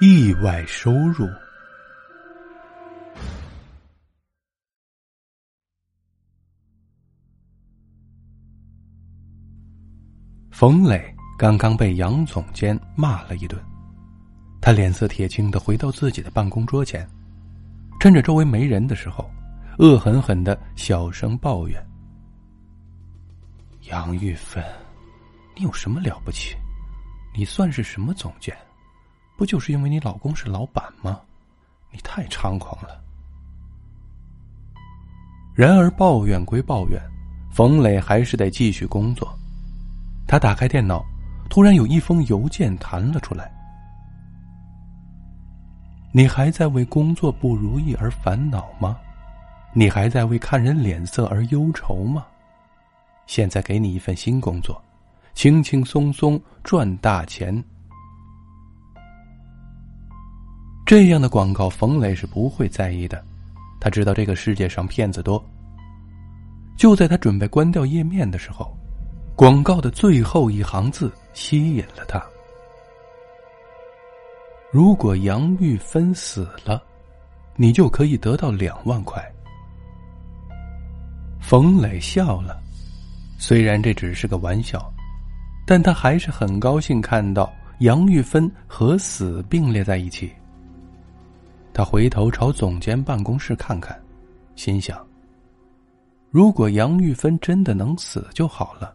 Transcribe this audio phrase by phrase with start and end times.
[0.00, 1.28] 意外收入。
[10.50, 13.60] 冯磊刚刚被杨总监骂了一顿，
[14.60, 17.08] 他脸色铁青的回到自己的办公桌前，
[18.00, 19.30] 趁着周围没人的时候，
[19.78, 21.80] 恶狠狠的小声抱怨
[23.90, 24.62] ：“杨玉芬，
[25.56, 26.56] 你有什么了不起？
[27.36, 28.56] 你算是什么总监？
[29.36, 31.20] 不就是因为你老公是老板吗？
[31.90, 33.02] 你太猖狂了。”
[35.54, 37.00] 然而抱怨归抱怨，
[37.52, 39.32] 冯磊还是得继续工作。
[40.26, 41.04] 他打开电脑，
[41.48, 43.52] 突然有一封邮件弹了出来。
[46.12, 48.98] 你还在为工作不如意而烦恼吗？
[49.72, 52.24] 你还在为看人脸色而忧愁吗？
[53.26, 54.82] 现在给你一份新工作，
[55.34, 57.62] 轻轻松松赚大钱。
[60.86, 63.24] 这样的广告，冯磊是不会在意的。
[63.80, 65.42] 他知道这个世界上骗子多。
[66.76, 68.76] 就在他准备关掉页面的时候。
[69.36, 72.24] 广告的最后一行字吸引了他。
[74.70, 76.80] 如果杨玉芬死了，
[77.56, 79.20] 你就可以得到两万块。
[81.40, 82.62] 冯磊笑了，
[83.36, 84.88] 虽然这只是个玩笑，
[85.66, 90.32] 但他还是很高兴看到杨玉芬和死并列在一起。
[91.74, 94.00] 他回头朝总监办公室看看，
[94.54, 94.96] 心想：
[96.30, 98.94] 如果杨玉芬真的能死就好了。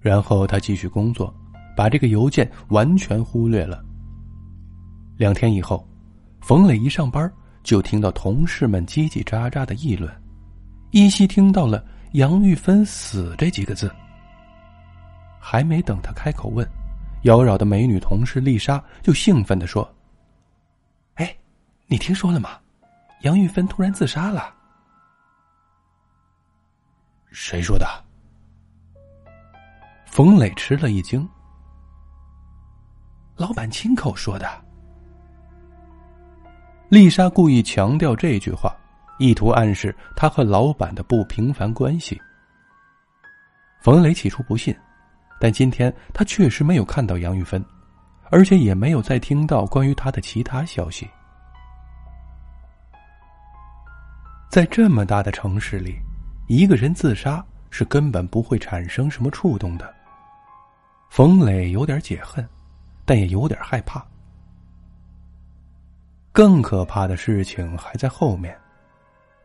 [0.00, 1.32] 然后他继续工作，
[1.76, 3.84] 把这个邮件完全忽略了。
[5.16, 5.88] 两天以后，
[6.40, 10.12] 冯磊一上班就听到同事们叽叽喳喳的议论，
[10.90, 11.84] 依稀听到了
[12.14, 13.88] “杨玉芬死”这几个字。
[15.38, 16.66] 还没等他开口问，
[17.22, 19.88] 妖娆的美女同事丽莎就兴奋的说：“，
[21.88, 22.58] 你听说了吗？
[23.22, 24.54] 杨玉芬突然自杀了。”
[27.30, 27.86] 谁说的？
[30.06, 31.28] 冯磊吃了一惊，
[33.36, 34.48] 老板亲口说的。
[36.88, 38.74] 丽莎故意强调这句话，
[39.18, 42.20] 意图暗示他和老板的不平凡关系。
[43.80, 44.74] 冯磊起初不信，
[45.38, 47.62] 但今天他确实没有看到杨玉芬，
[48.30, 51.08] 而且也没有再听到关于她的其他消息。
[54.56, 55.96] 在这么大的城市里，
[56.46, 59.94] 一个人自杀是根本不会产生什么触动的。
[61.10, 62.42] 冯磊有点解恨，
[63.04, 64.02] 但也有点害怕。
[66.32, 68.58] 更可怕的事情还在后面。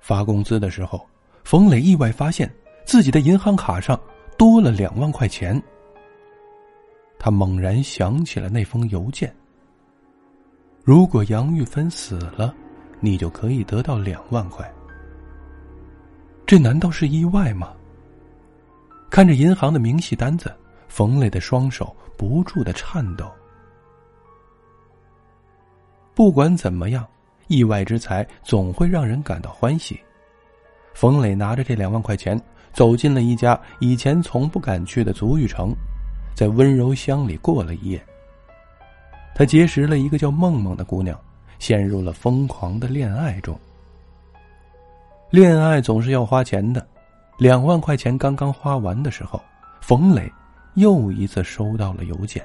[0.00, 1.06] 发工资的时候，
[1.44, 2.50] 冯磊意外发现
[2.86, 4.00] 自己的银行卡上
[4.38, 5.62] 多了两万块钱。
[7.18, 9.30] 他猛然想起了那封邮件
[10.82, 12.54] ：“如果杨玉芬死了，
[13.00, 14.66] 你就可以得到两万块。”
[16.46, 17.72] 这难道是意外吗？
[19.10, 20.54] 看着银行的明细单子。
[20.86, 23.28] 冯磊的双手不住的颤抖。
[26.14, 27.04] 不管怎么样，
[27.48, 29.98] 意外之财总会让人感到欢喜。
[30.92, 32.40] 冯磊拿着这两万块钱，
[32.72, 35.74] 走进了一家以前从不敢去的足浴城，
[36.36, 38.00] 在温柔乡里过了一夜。
[39.34, 41.18] 他结识了一个叫梦梦的姑娘，
[41.58, 43.58] 陷入了疯狂的恋爱中。
[45.34, 46.86] 恋爱总是要花钱的，
[47.38, 49.42] 两万块钱刚刚花完的时候，
[49.80, 50.32] 冯磊。
[50.74, 52.44] 又一次收到了邮件，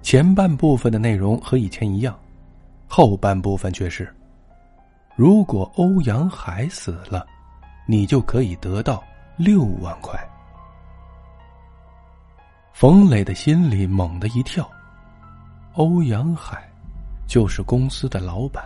[0.00, 2.18] 前半部分的内容和以前一样，
[2.88, 4.12] 后半部分却是：
[5.14, 7.24] 如果欧阳海死了，
[7.86, 9.00] 你就可以得到
[9.36, 10.18] 六万块。
[12.72, 14.68] 冯磊的心里猛地一跳，
[15.74, 16.68] 欧阳海
[17.28, 18.64] 就是公司的老板，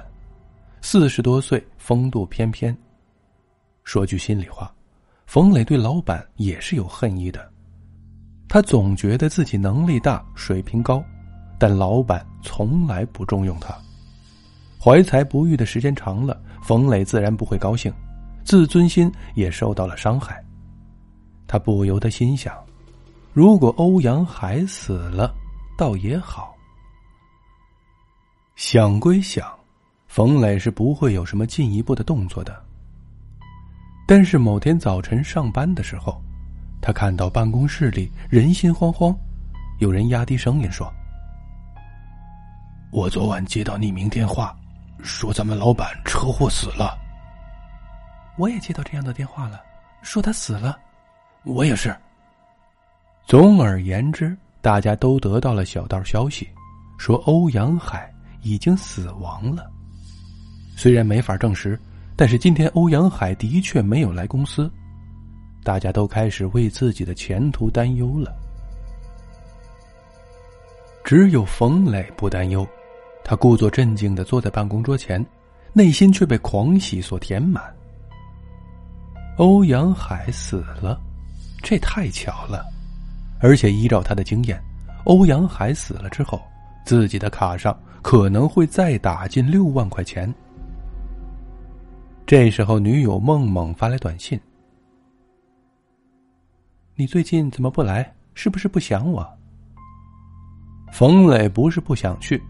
[0.89, 2.75] 四十多岁，风度翩翩。
[3.83, 4.73] 说句心里话，
[5.27, 7.53] 冯磊对老板也是有恨意的。
[8.49, 11.03] 他总觉得自己能力大、水平高，
[11.59, 13.77] 但老板从来不重用他。
[14.81, 17.93] 怀才不遇的时间长了，冯磊自然不会高兴，
[18.45, 20.41] 自尊心也受到了伤害。
[21.49, 22.57] 他不由得心想：
[23.33, 25.35] 如果欧阳海死了，
[25.77, 26.55] 倒也好。
[28.55, 29.53] 想归想，
[30.07, 32.63] 冯磊是不会有什么进一步的动作的。
[34.07, 36.21] 但是某天早晨上班的时候。
[36.79, 39.17] 他看到办公室里人心惶惶，
[39.81, 40.93] 有人压低声音说
[42.93, 44.57] ：“我昨晚接到匿名电话，
[45.03, 46.97] 说咱们老板车祸死了。
[48.37, 49.61] 我也接到这样的电话了，
[50.03, 50.79] 说他死了。
[51.43, 51.97] 我也是。
[53.25, 56.49] 总而言之，大家都得到了小道消息，
[56.99, 59.69] 说欧阳海已经死亡了。
[60.77, 61.81] 虽然没法证实，
[62.15, 64.71] 但是今天欧阳海的确没有来公司，
[65.65, 68.31] 大家都开始为自己的前途担忧了。
[71.03, 72.67] 只有冯磊不担忧，
[73.25, 75.25] 他故作镇静的坐在办公桌前，
[75.73, 77.65] 内心却被狂喜所填满。
[79.39, 81.01] 欧阳海死了，
[81.63, 82.67] 这太巧了，
[83.41, 84.63] 而且依照他的经验，
[85.05, 86.39] 欧阳海死了之后，
[86.85, 90.33] 自己的卡上可能会再打进六万块钱。
[92.27, 94.39] 这时候，女友梦梦发来短信
[96.97, 98.13] ：“你最近怎么不来？
[98.35, 99.25] 是不是不想我？”
[100.91, 102.43] 冯磊不是不想去，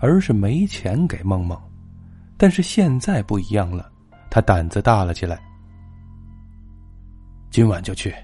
[0.00, 1.58] 而是没钱给梦梦。
[2.36, 3.90] 但是现在不一样了，
[4.28, 5.40] 他胆子大了起来。
[7.50, 8.14] 今晚就去。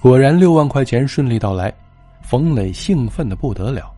[0.00, 1.72] 果然，六万块钱顺利到来，
[2.22, 3.94] 冯磊兴奋的不得了。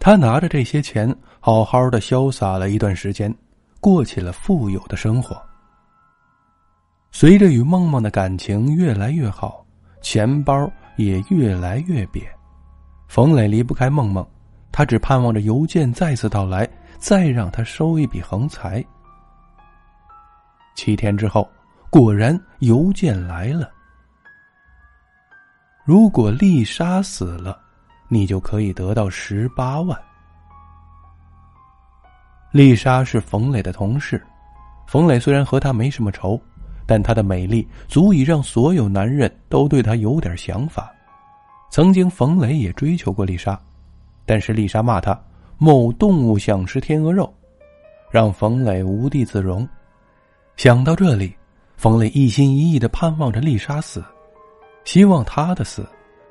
[0.00, 3.32] 他拿着这些钱，好好的潇洒了一段时间。
[3.84, 5.36] 过起了富有的生活。
[7.10, 9.62] 随着与梦梦的感情越来越好，
[10.00, 12.22] 钱包也越来越瘪，
[13.08, 14.26] 冯磊离不开梦梦，
[14.72, 16.66] 他只盼望着邮件再次到来，
[16.96, 18.82] 再让他收一笔横财。
[20.74, 21.46] 七天之后，
[21.90, 23.70] 果然邮件来了。
[25.84, 27.60] 如果丽莎死了，
[28.08, 30.00] 你就可以得到十八万。
[32.54, 34.24] 丽莎是冯磊的同事，
[34.86, 36.40] 冯磊虽然和她没什么仇，
[36.86, 40.94] 但她的美丽足以让所有男人都对她有点想法。
[41.68, 43.60] 曾经冯磊也追求过丽莎，
[44.24, 45.20] 但是丽莎骂他
[45.58, 47.28] “某动物想吃天鹅肉”，
[48.08, 49.68] 让冯磊无地自容。
[50.56, 51.34] 想到这里，
[51.76, 54.00] 冯磊一心一意的盼望着丽莎死，
[54.84, 55.84] 希望她的死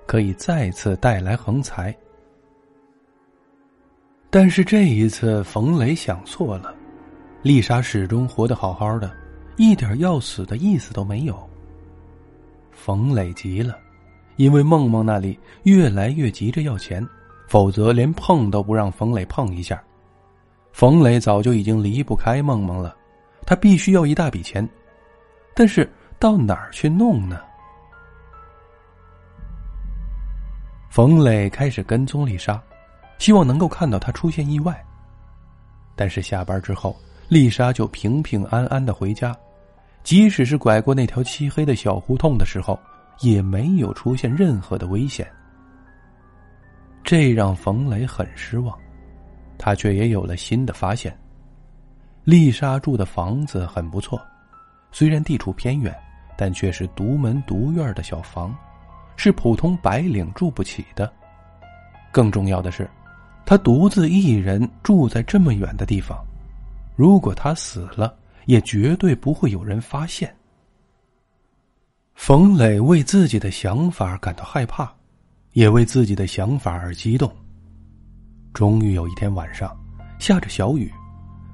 [0.07, 1.93] 可以再次带来横财。
[4.35, 6.73] 但是这一次，冯磊想错了。
[7.43, 9.15] 丽莎始终活得好好的，
[9.57, 11.47] 一点要死的意思都没有。
[12.71, 13.77] 冯磊急了，
[14.37, 17.07] 因为梦梦那里越来越急着要钱，
[17.47, 19.79] 否则连碰都不让冯磊碰一下。
[20.71, 22.97] 冯磊早就已经离不开梦梦了，
[23.45, 24.67] 他必须要一大笔钱，
[25.53, 25.87] 但是
[26.17, 27.39] 到哪儿去弄呢？
[30.89, 32.59] 冯磊开始跟踪丽莎。
[33.23, 34.83] 希望能够看到他出现意外，
[35.95, 36.93] 但是下班之后，
[37.29, 39.33] 丽莎就平平安安的回家，
[40.03, 42.77] 即使是拐过那条漆黑的小胡同的时候，
[43.21, 45.25] 也没有出现任何的危险。
[47.01, 48.77] 这让冯雷很失望，
[49.57, 51.17] 他却也有了新的发现。
[52.25, 54.21] 丽莎住的房子很不错，
[54.91, 55.95] 虽然地处偏远，
[56.35, 58.53] 但却是独门独院的小房，
[59.15, 61.09] 是普通白领住不起的。
[62.11, 62.85] 更重要的是。
[63.45, 66.17] 他独自一人住在这么远的地方，
[66.95, 70.33] 如果他死了，也绝对不会有人发现。
[72.15, 74.91] 冯磊为自己的想法感到害怕，
[75.53, 77.31] 也为自己的想法而激动。
[78.53, 79.75] 终于有一天晚上，
[80.19, 80.91] 下着小雨，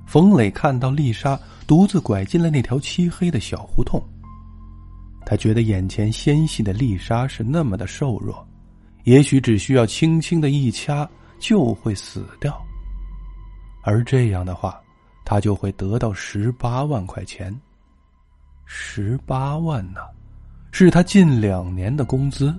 [0.06, 4.02] 冯磊看到丽莎独自拐进了那条漆黑的小胡同。
[5.26, 8.46] 他觉得眼前纤细的丽莎是那么的瘦弱，
[9.06, 11.10] 也许只需要轻轻的一掐。
[11.40, 12.62] 就会死掉，
[13.84, 14.80] 而这样的话，
[15.26, 17.54] 他就会得到十八万块钱。
[18.66, 20.02] 十八万呢，
[20.72, 22.54] 是他近两年的工资。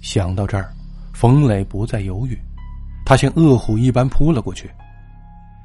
[0.00, 0.72] 想到这儿，
[1.12, 2.38] 冯磊不再犹豫，
[3.04, 4.70] 他像饿虎一般扑了过去。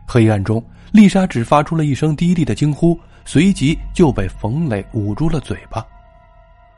[0.08, 5.86] 黑暗中，丽莎只发出了一声低低的惊呼，随即就被冯磊捂住了嘴巴。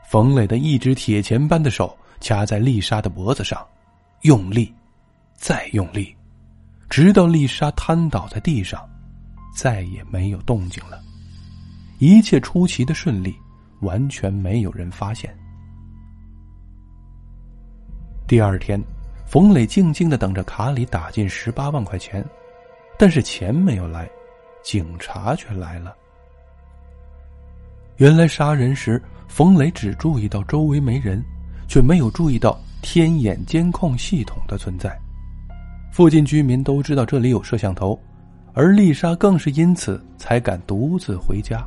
[0.06, 3.66] 冯磊的一只铁钳般的手掐在丽莎的脖子上。
[4.24, 4.74] 用力，
[5.34, 6.16] 再用力，
[6.88, 8.82] 直到丽莎瘫倒在地上，
[9.54, 10.98] 再也没有动静了。
[11.98, 13.36] 一切出奇的顺利，
[13.80, 15.36] 完全没有人发现。
[18.26, 18.82] 第二天，
[19.26, 22.24] 冯磊静静的等着卡里打进十八万块钱，
[22.98, 24.08] 但是钱没有来，
[24.62, 25.94] 警察却来了。
[27.98, 31.22] 原来杀人时，冯磊只注意到周围没人，
[31.68, 32.58] 却没有注意到。
[32.84, 34.94] 天眼监控系统的存在，
[35.90, 37.98] 附近居民都知道这里有摄像头，
[38.52, 41.66] 而丽莎更是因此才敢独自回家。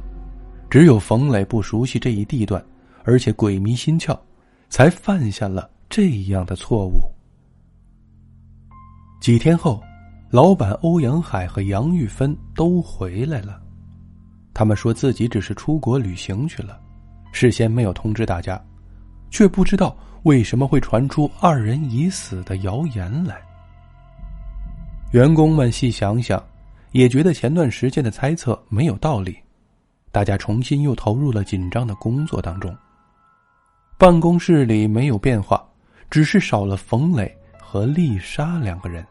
[0.70, 2.64] 只有冯磊不熟悉这一地段，
[3.04, 4.16] 而且鬼迷心窍，
[4.70, 7.02] 才犯下了这样的错误。
[9.20, 9.82] 几天后，
[10.30, 13.60] 老板欧阳海和杨玉芬都回来了，
[14.54, 16.80] 他们说自己只是出国旅行去了，
[17.32, 18.64] 事先没有通知大家。
[19.30, 23.42] 却不知道为什么会传出二人已死的谣言来。
[25.12, 26.44] 员工们细想想，
[26.92, 29.38] 也觉得前段时间的猜测没有道理，
[30.12, 32.76] 大家重新又投入了紧张的工作当中。
[33.98, 35.66] 办公室里没有变化，
[36.10, 39.06] 只是少了冯磊和丽莎两个人。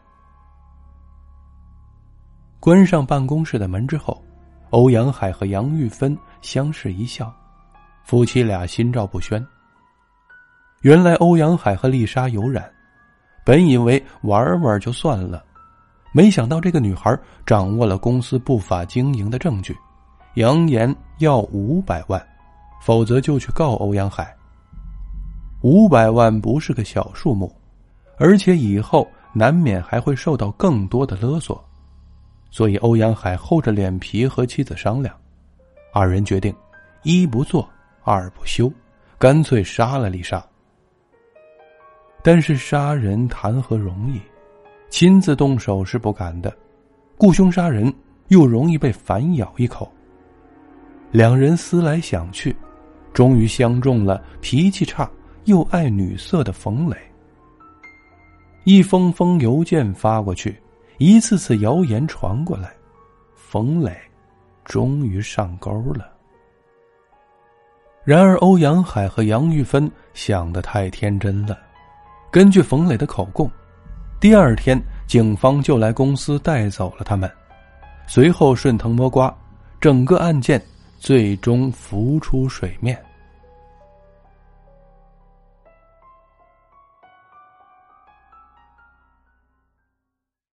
[2.59, 4.23] 关上办公室的门之后，
[4.69, 7.33] 欧阳海和杨玉芬相视一笑，
[8.03, 9.45] 夫妻俩心照不宣。
[10.81, 12.69] 原来欧阳海和丽莎有染，
[13.43, 15.43] 本以为玩玩就算了，
[16.11, 19.75] 没想到这个女孩掌握了公司不法经营的证据，
[20.35, 22.23] 扬言要五百万，
[22.79, 24.31] 否则就去告欧阳海。
[25.61, 27.51] 五百万不是个小数目，
[28.17, 31.61] 而且以后难免还会受到更多的勒索。
[32.51, 35.13] 所以，欧阳海厚着脸皮和妻子商量，
[35.91, 36.55] 二人决定
[37.01, 37.67] 一不做
[38.03, 38.71] 二不休，
[39.17, 40.45] 干脆杀了丽莎。
[42.29, 44.19] 但是杀人谈何容易，
[44.89, 46.53] 亲自动手是不敢的，
[47.15, 47.93] 雇凶杀人
[48.27, 49.89] 又容易被反咬一口。
[51.09, 52.53] 两人思来想去，
[53.13, 55.09] 终于相中了脾气差
[55.45, 56.97] 又爱女色的冯磊。
[58.65, 60.61] 一封封邮件发过去。
[60.97, 62.73] 一次次谣言传过来，
[63.35, 63.97] 冯磊
[64.65, 66.11] 终于上钩了。
[68.03, 71.57] 然而，欧阳海和杨玉芬想的太天真了。
[72.29, 73.49] 根据冯磊的口供，
[74.19, 77.31] 第二天警方就来公司带走了他们。
[78.05, 79.33] 随后顺藤摸瓜，
[79.79, 80.61] 整个案件
[80.99, 83.01] 最终浮出水面。